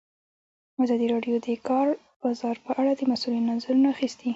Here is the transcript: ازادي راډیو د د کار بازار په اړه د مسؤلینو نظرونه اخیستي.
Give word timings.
ازادي 0.83 1.05
راډیو 1.13 1.35
د 1.39 1.45
د 1.45 1.49
کار 1.67 1.87
بازار 2.21 2.55
په 2.65 2.71
اړه 2.79 2.91
د 2.95 3.01
مسؤلینو 3.11 3.49
نظرونه 3.57 3.87
اخیستي. 3.95 4.29